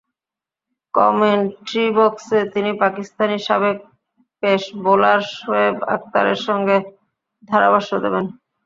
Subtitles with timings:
[0.93, 3.77] Commentary বক্সে তিনি পাকিস্তানি সাবেক
[4.43, 6.77] পেস বোলার শোয়েব আকতারের সঙ্গে
[7.49, 8.25] ধারাভাষ্য দেবেন।